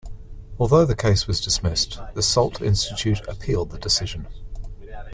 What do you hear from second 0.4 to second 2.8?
Although the case was dismissed, the Salt